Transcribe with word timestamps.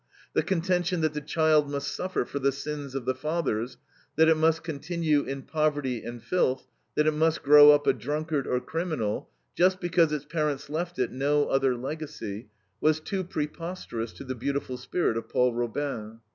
The 0.33 0.41
contention 0.41 1.01
that 1.01 1.13
the 1.13 1.21
child 1.21 1.69
must 1.69 1.93
suffer 1.95 2.25
for 2.25 2.39
the 2.39 2.51
sins 2.51 2.95
of 2.95 3.05
the 3.05 3.13
fathers, 3.13 3.77
that 4.15 4.27
it 4.27 4.35
must 4.35 4.63
continue 4.63 5.21
in 5.21 5.43
poverty 5.43 6.03
and 6.03 6.23
filth, 6.23 6.65
that 6.95 7.05
it 7.05 7.11
must 7.13 7.43
grow 7.43 7.69
up 7.69 7.85
a 7.85 7.93
drunkard 7.93 8.47
or 8.47 8.59
criminal, 8.61 9.29
just 9.55 9.79
because 9.79 10.11
its 10.11 10.25
parents 10.25 10.71
left 10.71 10.97
it 10.97 11.11
no 11.11 11.49
other 11.49 11.75
legacy, 11.75 12.49
was 12.79 12.99
too 12.99 13.23
preposterous 13.23 14.11
to 14.13 14.23
the 14.23 14.33
beautiful 14.33 14.75
spirit 14.75 15.17
of 15.17 15.29
Paul 15.29 15.53
Robin. 15.53 16.19